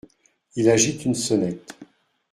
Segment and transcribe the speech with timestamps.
[0.55, 1.75] Il agite une sonnette.